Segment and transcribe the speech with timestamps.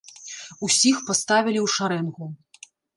[0.69, 2.25] Усіх паставілі ў шарэнгу.